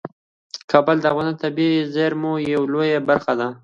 [0.71, 3.47] کابل د افغانستان د طبیعي زیرمو یوه لویه برخه ده.